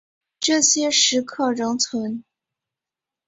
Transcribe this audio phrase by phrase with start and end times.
[0.39, 2.23] 这些石刻仍存。